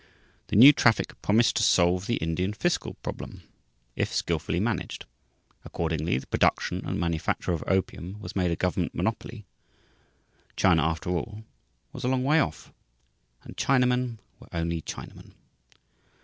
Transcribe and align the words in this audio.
The 0.47 0.55
new 0.55 0.73
traffic 0.73 1.13
promised 1.21 1.57
to 1.57 1.61
solve 1.61 2.07
the 2.07 2.15
Indian 2.15 2.53
fiscal 2.53 2.95
problem, 3.03 3.43
if 3.95 4.11
skillfully 4.11 4.59
managed; 4.59 5.05
accordingly, 5.63 6.17
the 6.17 6.25
production 6.25 6.83
and 6.87 6.99
manufacture 6.99 7.51
of 7.51 7.63
opium 7.67 8.19
was 8.19 8.35
made 8.35 8.49
a 8.49 8.55
government 8.55 8.95
monopoly. 8.95 9.45
China, 10.57 10.81
after 10.83 11.11
all, 11.11 11.43
was 11.93 12.03
a 12.03 12.07
long 12.07 12.23
way 12.23 12.39
off 12.39 12.73
and 13.43 13.57
Chinamen 13.57 14.17
were 14.39 14.49
only 14.51 14.81
Chinamen. 14.81 15.33